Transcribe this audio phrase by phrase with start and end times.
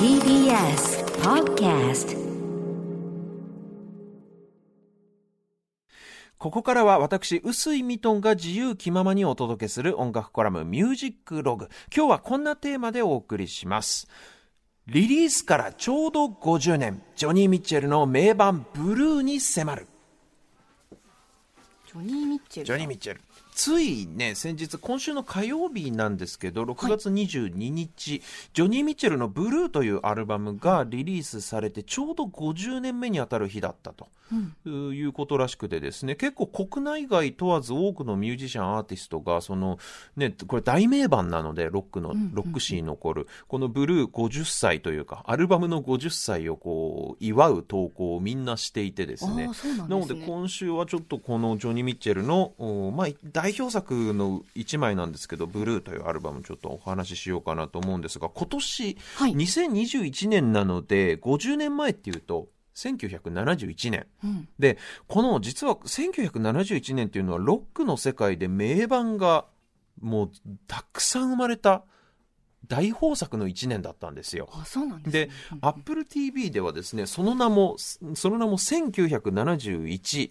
[0.00, 2.18] TBS Podcast
[6.36, 11.68] ここからは私、臼井ミトンが自由気ままにお届けする音楽コラムミュージックログ。
[11.94, 14.08] 今日はこんなテーマでお送りします。
[14.88, 19.86] リリースからちょうど50年、ジョニー・ミッチェルの名盤ブルーに迫る。
[21.86, 23.20] ジョニー・ミッチェルジョニー・ミッチェル。
[23.54, 28.22] ついね、先日、今週の火曜日なんですけど、6月22日、はい、
[28.52, 34.08] ジョニー・ミッチェルのブルーというアルバムがリリースされて、ちょうど50年目にあたる日だったと、
[34.64, 39.78] うん、いうことらしくてですね、結構国内外問わず多くのミュージシャン、アーティストが、その、
[40.16, 49.46] ね、これ大名盤なので、ロックの、ロック史に残る、このブルー50歳というか、アルバムの50歳をこう、祝う投稿をみんなしていてですね。
[49.46, 49.78] なすね。
[49.78, 52.52] なので今週はちょっとこのジョニー・ミッチェルの、
[52.96, 69.44] まあ、大代表作の1枚なんですけど、ブルーというアルバムちょっとお話ししようかなと思うんですが、今年、はい、2021年なので、50年前っていうと、1971年、うん、でこの実は1971年っていうのはロックの世界で名盤が
[70.00, 70.30] もう
[70.66, 71.82] たくさん生まれた
[72.68, 74.48] 大豊作の1年だったんですよ。
[74.52, 80.30] あそうなんです、ね、で、Apple TV ではですね、その名も、その名も1971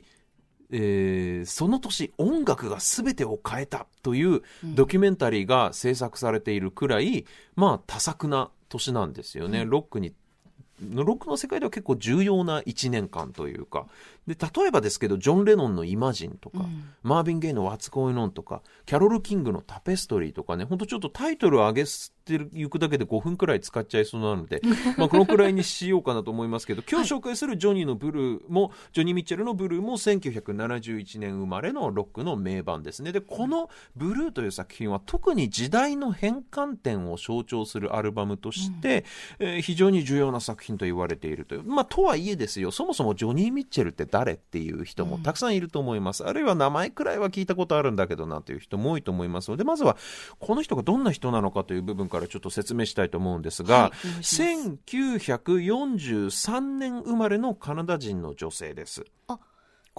[0.71, 10.13] えー、その年音楽が全てを変えたというドキュメンタリーが制作されているくらい、まあ多作な年なんですよね、うん、ロックに
[10.81, 13.87] ロックの世界では結構重要な1年間というか
[14.29, 21.85] で例えばですけどジョン・レノンの「イマジン」とか、うん、マービン・ゲイの「What's Going On」とかキャロル・キングの「タペストリー」とかねほんとちょっとタイトルを上げ
[22.37, 24.61] ていくだけで5分くらい使っちゃいそうなので、
[24.97, 33.11] まあこのくらいにしようかなと思いますけど今日紹介するジョニーのブルーも、はい、ジョニー・ミッチェルのブルーも1971年生まれのロックの名盤ですね。
[33.11, 39.05] でこの「ブルー」という作品は特に時代の変換点を象徴するアルバムとして、
[39.39, 41.63] うん、えー、非常に重要な作品と言われているという。
[41.63, 46.23] まあとはいえですよそもそもジョニー・ミッチェルって誰誰っていう人もたくさんいると思います。
[46.23, 49.95] うん、あるいは名前くらいは聞いたことあるんだけどなという人も多いと思いますので、まずは
[50.39, 59.05] この人がどんな人なのかという部分からちょっと説明したいと思うんですが、はい、1943年生まれのカナダ人の女性です。
[59.27, 59.39] あ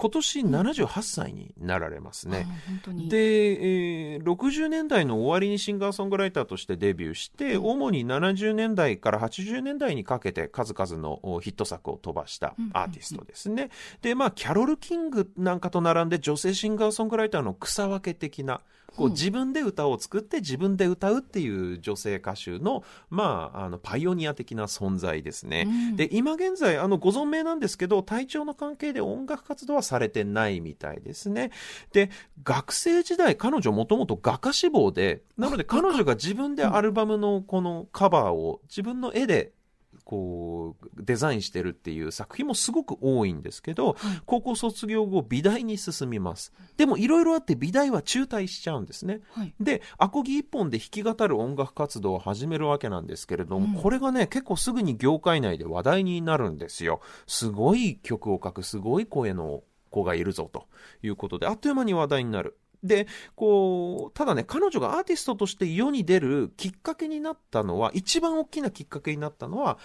[0.01, 2.47] 今年78歳になられますね。
[2.87, 13.69] うん、で、えー、60年代の終わりにシンガーソングライターとしてデビューして、うん、主に70年代から80年代にかけて数々のヒット作を飛ばしたアーティストですね。
[14.01, 18.61] で、まあ、キャロル・キングなんかと並んで女性シンガーソングライターの草分け的な、
[18.95, 25.65] こう自分で歌を作って自分で歌うっていう女性歌手の、まあ、あのパイオニア的な存在ですね。
[25.67, 31.51] うん、で今現在あのご存命なんですけど体調の関係で音楽活動はされてないみたいですね。
[31.93, 32.09] で
[32.43, 39.53] 学生時代彼女もともと画家志望でなので彼女が自分でアルバムのこのカバーを自分の絵で
[40.11, 46.51] こうデザインしてるっていう作品もすごく多いんですけど、はい、高校卒業後美大に進みます。
[46.75, 56.99] でもいろいろあって美大は中退しちゃうんですね、はい、でアコギ一本で弾き語る音楽活動を始めるわけなんですけれども、うん、これがね結構すぐに業界内で話題になるんですよ。
[57.25, 60.67] すごい曲を書くすごい声の子がいるぞと
[61.03, 69.77] いうことであっという間に話題になるで、こう、ただね、彼女がアーティストとして世に出るきっかけになったのは、一番大きなきっかけになったのは、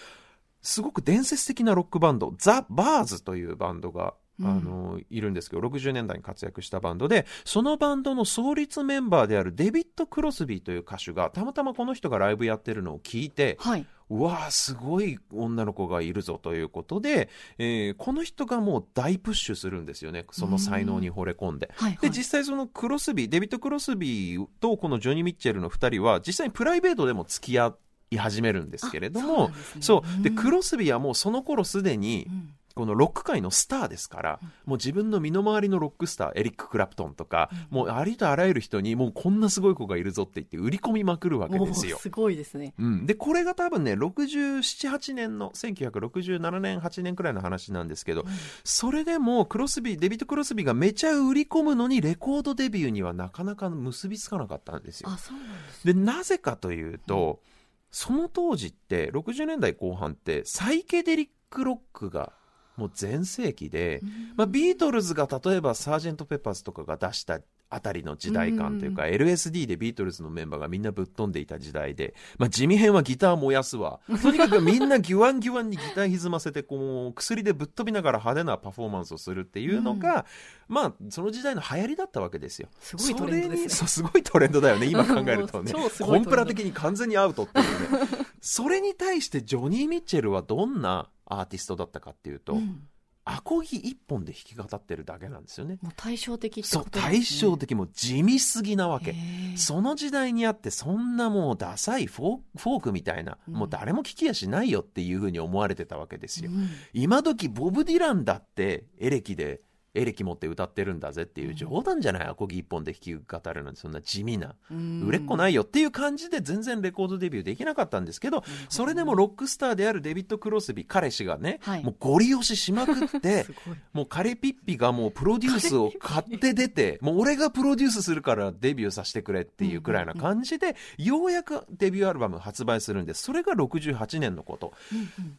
[0.61, 21.71] すごく伝説的なロックバンド、ザ・バーズというバンドがあの、いるんですけど、60年代に活躍したバンドで、そのバンドの創立メンバーであるデビッド・クロスビーという歌手が、たまたまこの人がライブやってるのを聞いて、はい、うわあすごい女の子がいるぞということで、えー、この人がもう大プッシュするんですよね、その才能に惚れ込んで。
[21.75, 27.75] はいはい、で、実際そのクロスビー、デビッド・クロスビーとこのジョニー・ミッチェルの2人は、実際にプライベートでも付き合
[28.11, 41.97] い始めるんですけれども、そう、ね、で、クロスビーはもうその頃すでに、うんこのロック界のスターですから、もう自分の身の回りのロックスター、エリック・クラプトンとか、もうありとあらゆる人に、もうこんなすごい子がいるぞって言って売り込みまくるわけですよ。
[41.97, 42.73] すごいですね。
[42.79, 43.05] うん。
[43.05, 48.27] で、これが多分ね、67、8年の、1967年、8年くらいの話なんですけど、うん、
[48.63, 55.09] それでもクロスビー、デビッド・クロスビーがめちゃ売り込むのに、レコードデビューにはなかなか結びつかなかったんですよ。
[55.09, 57.57] あ、そうなんです、ね、で、なぜかというと、うん
[57.91, 62.33] その当時って60年代後半ってサイケデリックロックが
[62.77, 64.01] もう全盛期で、
[64.35, 67.39] まあ、ビートルズが例えばサージェント・ペッパーズとかが出した
[67.69, 73.99] あたりの時代感というか、うん、LSD でビートルズのメンバーがみんなぶっ飛んでいた時代で、まあ、地味編はギター燃やすわ。
[74.21, 80.25] とにかくみんなギュワンギュワンにギター歪ませて、こう、薬でぶっ飛びながら派手なパフォーマンスをするっていうのが、
[80.69, 82.69] うん、まあ、その時代の流行りだったわけですよ。
[82.79, 83.87] すごいトレンドですね。
[83.87, 85.73] すごいトレンドだよね、今考えるとね。
[85.99, 88.07] コンプラ的に完全にアウトっていうね。
[88.39, 92.87] それに対してジョニー・ミッチェルはどんなアーティストだったかっていうと、うん
[93.29, 95.77] アコギ一本で弾き語ってるだけなんですよね。
[95.81, 96.63] もう対照的ね。
[96.63, 99.13] そう、対照的、もう地味すぎなわけ。
[99.57, 106.51] その時代にあって、そんなもうダサいフォークみたいな、うん、もう誰も聞きやしないよっていうふうに思われてたわけですよ。
[106.51, 109.59] うん、今時ボブ・ディランだってエレキで
[109.97, 123.45] エレキ持って歌ってるんだぜっていう冗談じゃない、アコギ一本で弾き語るなんてそんな地味な、売れっ子ないよっていう感じで全然レコードデビューできなかったんですけど、それでもロックスターであるデビッド・クロスビー、彼氏がね、もうゴリ押ししまくって、
[123.93, 133.23] もうカレピッピがもうプロデュースを買って出て、 もう俺がプロデュースするからデビューさせてくれっていうくらいな感じで、ようやくデビューアルバム発売するんです。
[133.23, 134.73] それが68年のこと。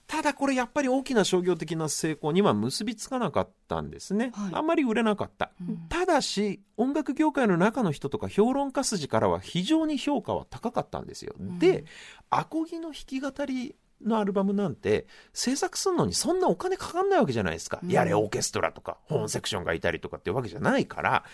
[0.06, 4.32] ただこれやっぱり大きな商業的な成功には結びつかなかったんですね。
[4.52, 11.84] あんまり売れなかった、うん、ただし音楽業界の中の人とか評論家筋からは非常に評価は高かったんですよ、うん、で
[12.30, 21.24] アコギの弾き語りのアルバムなんて制作するのにそんなお金かかんないわけじゃないですか、うん、やれオーケストラとかホーンセクションがいたりとかっていうわけじゃないから。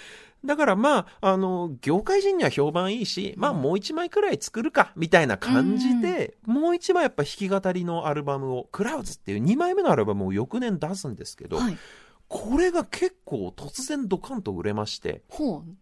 [0.44, 11.78] だからまあ、あの、業界人には評判いいし、まあもう一枚くらい作るか、みたいな感じで、うん、もう一枚やっぱ弾き語りのアルバムを、クラウズっていう2枚目のアルバムを翌年出すんですけど、はい
[12.28, 15.22] これが結構突然ドカンと売れまして、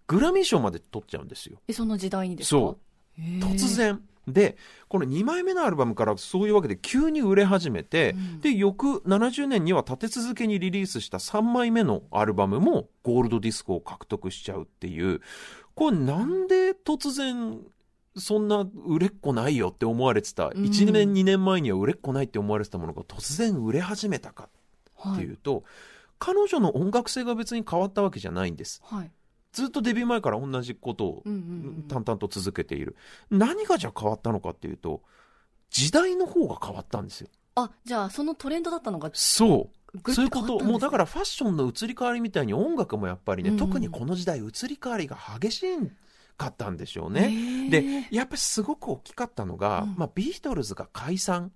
[0.07, 1.61] グラミー賞まで取っちゃうんですよ。
[1.69, 2.51] え、その時代にですか？
[2.51, 2.79] そ
[3.19, 3.21] う。
[3.41, 4.03] 突然。
[4.29, 4.57] で、
[4.89, 15.21] この2枚目のアルバムからそういうわけで急に売れ始めて、うん、で、翌70年には立て続けにリリースした3枚目のアルバムもゴールドディスクを獲得しちゃうっていう、
[15.75, 17.59] これなんで突然
[18.17, 24.49] そんな売れっ子ないよって思われてた、1年2年前には売れっ子ないって思われてたものが突然売れ始めたか
[25.11, 25.63] っていうと、はい
[26.23, 28.81] 彼女の音楽性が別に変わったわけじゃないんです。
[28.85, 29.11] はい、
[29.53, 31.23] ずっとデビュー前から同じことを
[31.89, 32.95] 淡々と続けている、
[33.29, 35.03] 何がじゃあ変わったのかっていうと
[35.71, 37.29] 時代の方が変わったんですよ。
[37.57, 40.13] あじゃあそのトレンドだったのがそう。
[40.13, 45.91] そういうこと、もうだからファッションの移り変わりみたいに音楽もやっぱりね、うん、特にこの時代移り変わりが激しいん
[46.43, 47.69] かったんでしょうね。
[47.71, 51.53] でやっぱりすごく大きかったのが、うん、まあ、ビートルズが解散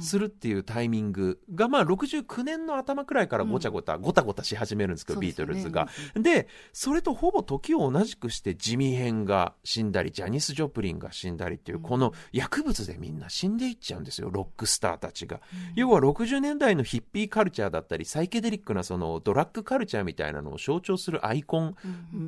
[0.00, 5.88] するっていうタイミングが、まあ、69年の頭くらいからごちゃごた、うん、ごたごたし始めるんですけど、ビートルズが。
[6.14, 15.40] でそれとほぼ時を同じくしてジミー・ヘンが死んだりジャニス・ジョプリンが死んだりっていう、この薬物でみんな死んでいっちゃうんですよロックスターたちが。
[15.74, 21.76] 要は60年代のヒッピーカルチャーだったりサイケデリックなそのドラッグカルチャーみたいなのを象徴するアイコン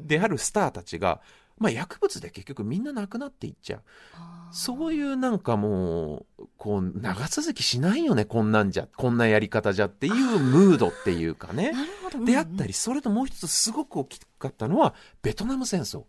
[0.07, 1.21] であるスターたちが
[1.63, 3.83] まあ、薬物で結局みんな亡くなっていっちゃう。
[4.53, 11.73] そういうなんかもう、こう、長続きしないよね、こんなんじゃ、こんなやり方じゃっていうムードっていうかね。
[12.27, 16.05] であったり、それともう一つすごく大きかったのは、ベトナム戦争。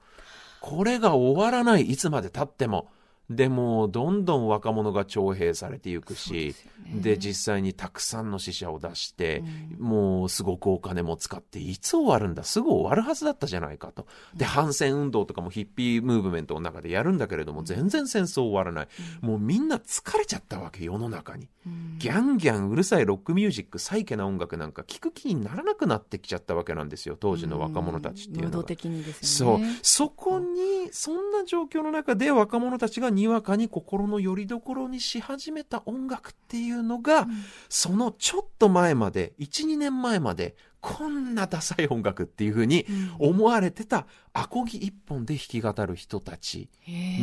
[0.60, 2.90] これが終わらない、いつまで経っても。
[3.36, 6.56] でもどんどん若者が徴兵されていくし
[6.94, 9.44] で、ね、実際にたくさんの死者を出して、
[9.80, 14.08] うん、もうすごくお金も使っていつ終わるんだすぐ終わるはずだったじゃないかと。
[14.36, 18.88] で反戦運動とかもヒッピームーブメントの中でやるんだけれども全然戦争終わらない、
[19.22, 28.76] うん、もうみんな疲れちゃったわけ世の中に、うん、ギャンギャンうるさいロックミュージックサイケな音楽なんか聞く気にならなくなってきちゃったわけなんですよ当時の若者たちっていうのは、ね、
[29.22, 29.60] そう。
[29.82, 37.28] そこにそんな状況の中で若者たちがにわかに心の拠り所にし始めた音楽っていうのが、うん、
[37.70, 42.86] そのちょっと前まで12年前までこんなダサい音楽っていうふうに
[43.18, 46.68] 思われてたアコギ一本で弾き語る人たち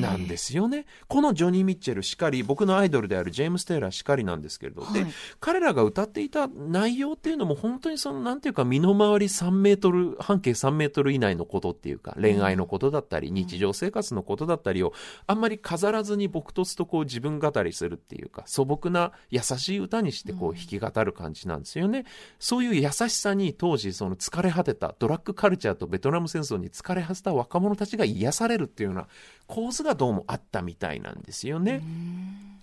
[0.00, 0.86] なんですよね。
[1.08, 14.92] このジョニー・ミッチェルしかり、僕のアイドルであるジェームス・テイラーしかりなんですけれど、はい、で、彼らが歌っていた内容っていうのも本当にその、なんていうか身の回り3メートル、半径3メートル以内のことっていうか、恋愛のことだったり、日常生活のことだったりを、
[15.26, 22.04] あんまり飾らずに僕とすとこう自分語りするっていうか、素朴な優しい歌にしてこう弾き語る感じなんですよね。
[22.38, 29.06] そういう優しさに当時その疲れ果てたドラッグカルチャーとベトナム戦争に疲れ果てた若者たちが癒されるっていうような
[29.46, 31.82] 構図がどうもあったみたいなんですよね。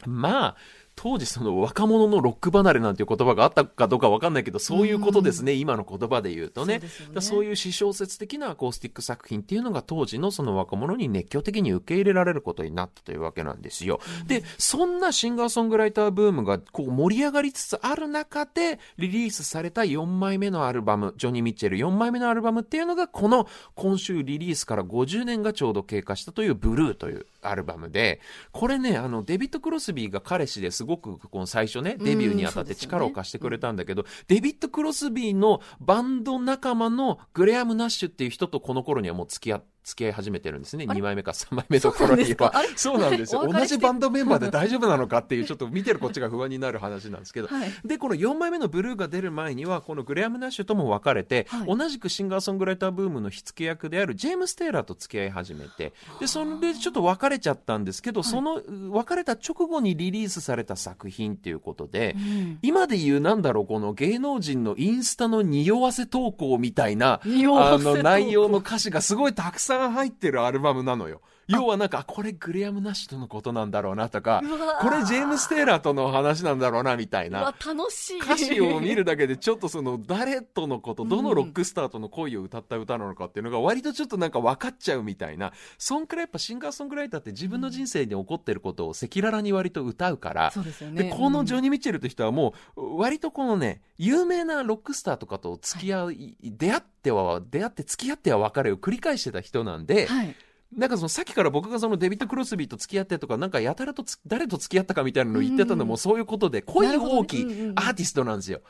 [0.06, 0.56] まあ
[0.98, 6.82] 当時その若者のロック離れなんていう言葉があったかどうかわかんないけど、そういうことですね、今の言葉で言うとね。
[6.82, 14.02] そうねそういう詩小説的なアコースティック作品っていうのが当時のその若者に熱狂的に受け入れられることになったというわけなんですよ。
[14.22, 40.84] うん、で、そんなシンガーソングライターブームがこう盛り上がりつつある中でリリースされた4枚目のアルバム、ジョニー・ミッチェル4枚目のアルバムっていうのがこの今週リリースから50年がちょうど経過したというブルーというアルバムで、これね、あの、デビッド・クロスビーが彼氏ですごくこの最初ね、デビューにあたって力を貸してくれたんだけど、ね、デビッド・クロスビーのバンド仲間のグレアム・ナッシュっていう人とこの頃にはもう付き合って、付き合い始めてるんですね。
[40.84, 42.52] 2枚目か3枚目の頃には。
[42.76, 43.48] そうなんですよ。
[43.48, 47.48] 同じバンドメンバーで大丈夫なのかっていう、ちょっと見てるこっちが不安になる話なんですけど。
[47.48, 71.22] はい、で、この4枚目のブルーが出る前には、このグレアム・ナッシュとも別れて、はい、同じくシンガーソングライターブームの火付け役であるジェームス・テイラーと付き合い始めて、で、それでちょっと別れちゃったんですけど、その別れた直後にリリースされた作品っていうことで、うん、今で言うなんだろう、この芸能人のインスタの匂わせ投稿みたいな、あの内容の歌詞がすごいたくさんが入ってるアルバムなのよ。
[71.48, 74.42] 要はなんか、これグレアム・ナッシュとのことなんだろうなとか、
[74.82, 77.54] これジェームス・テイラーとの話なんだろうなみたいな。
[77.66, 78.20] 楽しい。
[78.20, 85.54] 歌詞を見るだけでちょっとその誰とのこと、どのロックスターとの恋を歌った歌なのかっていうのが割とちょっとなんか分かっちゃうみたいな。
[85.78, 91.04] そんくらいやっぱシンガーソングライターって自分の人生に起こってることを赤裸々に割と歌うから、そうですよね。
[91.04, 100.36] で、このジョニー・ミッチェルという人はもう、割とこのね、有名なロックスターとかと付き合い、はい、出会っては、出会って付き合っては別れを繰り返してた人なんで、はい
[100.76, 107.44] なんかそのさっきから僕がそのデビッド・クロスビーと付き合ってとか、なんかやたらと誰と付き合ったかみたいなのを言ってたのもそういうことで、恋大きい
[107.76, 108.62] アーティストなんですよ。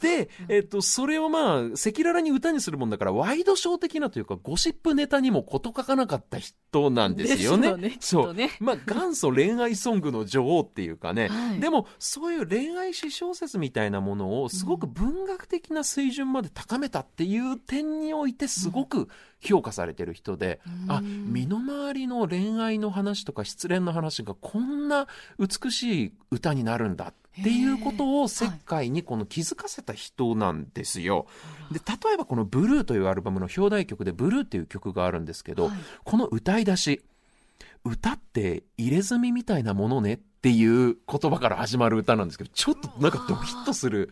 [0.00, 7.76] で、えっと、それをまあ、赤裸々に歌にするもんだから、ワイドショー的なというか、ゴシップネタにも事書かなかった人なんですよね。
[7.76, 8.34] ねそう。
[8.34, 11.28] ね、まあ、元祖恋愛ソングの女王っていうかね。
[11.28, 19.08] はい、でも、そういう恋愛詩小説みたいなものを、すごく文学的な水準まで高めたっていう点において、すごく
[19.40, 25.06] 評価されてる人で、あ、身の回りの恋愛の話とか失恋の話がこんな
[25.38, 31.26] 美しい歌になるんだっていうことを世界にこの気づかせた人なんですよ。
[31.70, 37.02] で、例えばこのブルーというアルバムの表題曲でブルーっていう曲があるんですけど、はい、この歌い出し、
[37.84, 44.10] 歌って入れ墨みたいなものねっていう言葉から始まる歌なんですけど、ちょっとなんかドキッとする。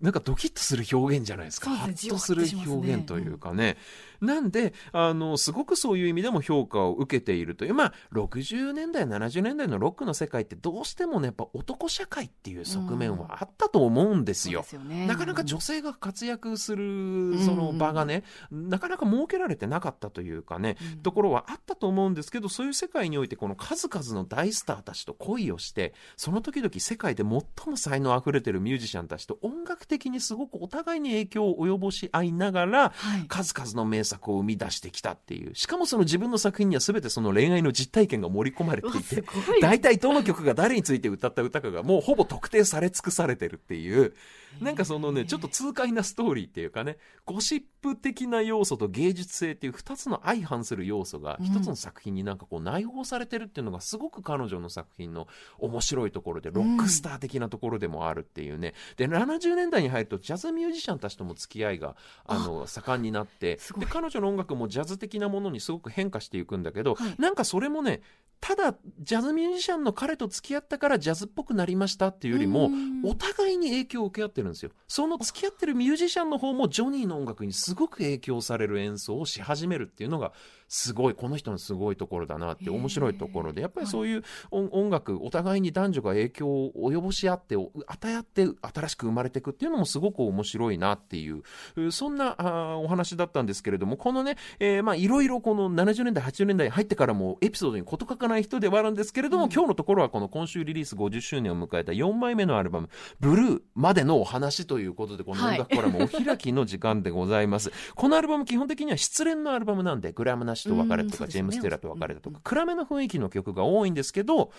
[0.00, 1.70] なんかドキッとする表現じゃないですか。
[1.70, 3.76] ハッとする表現というかね。
[4.20, 14.64] なんで、あの、すごくそういう意味でも評価を受けているという、まあ、60年代、70年代のロックの世界ってどうしてもね、やっぱ男社会っていう側面はあったと思うんですよ。
[14.72, 35.54] うんね、なかなか女性が活躍する、その場がね、うん、なかなか設けられてなかったというかね、うん、ところはあったと思うんですけど、そういう世界においてこの数々の大スターたちと恋をして、その時々世界で最も才能あふれてるミュージシャンたちと音楽的にすごくお互いに影響を及ぼし合いながら、はい、数々の名作を生み出してきたっていう。
[35.54, 39.24] しかもその自分の作品には全てその恋愛の実体験が盛り込まれていて、
[39.60, 44.14] 大体どの曲が誰について歌った歌かがもうほぼ特定され尽くされてるっていう、
[44.60, 55.28] なんかそのね、ちょっと痛快なストーリーっていうかね、ゴシップ的な要素と芸術性っていう二つの相反する要素が一つの作品になんかこう内包されてるっていうのがすごく彼女の作品の
[55.58, 58.74] 面白いところで、ロックスター的なところでもあるっていうね。
[58.96, 68.02] で、70年代に入るとジャズミュージシャンたちとも付き合いが、あの、盛んになって、で、彼女の音楽もジャズ的なものにすごく変化していくんだけど、はい、なんかそれもね、
[68.40, 72.70] ただ、ジャズミュージシャンの彼と付き合ったからジャズっぽくなりましたっていうよりも、
[73.04, 74.70] お互いに影響を受け合ってるんですよ。
[74.88, 80.32] その付き合ってるミュージシャンの方もジョニーの音楽にすごく影響される演奏をし始めるっていうのが、
[80.70, 84.22] すごい、この人のすごいところだなって面白いところで、やっぱりそういう
[84.52, 91.42] 音楽、お互いに男女が影響を及ぼし合って、与え合って新しく生まれていくっていうのもすごく面白いなっていう、
[91.90, 107.70] そんなあお話だったんですけれども、このね、えー、まあいろいろこの70年代、80年代入ってからもエピソードに事欠かない人ではあるんですけれども、うん、今日のところはこの今週リリース50周年を迎えた4枚目のアルバム、ブルーまでのお話ということで、この音楽コラムお開きの時間でございます。
[107.70, 114.52] はい、このアルバム基本的には失恋のアルバムなんで、グラムなしと別れとか、ジェームス・テラと別れたとか、暗めの雰囲気の曲が多いんですけど、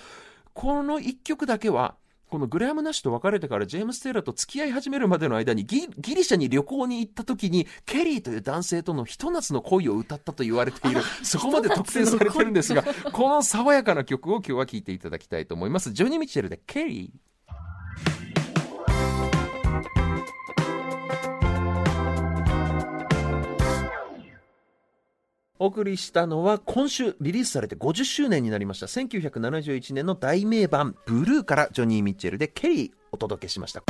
[0.54, 1.96] この1曲だけは、
[2.32, 15.92] このグラムナッシュと別れてからジェームス・テイラーと付き合い始めるまでの間にギリシャに旅行に行った時にケリーという男性とのひと夏の恋を歌ったと言われているそこまで特定されてるんですがこの爽やかな曲を今日は聴いていただきたいと思います。
[15.92, 17.31] ジョニー・ミッチェルでケリー
[25.62, 33.84] お送りしたのは今週リリースされて50周年になりました1971年の大名版「ブルー」からジョニー・ミッチェルで「ケリー」お届けしました。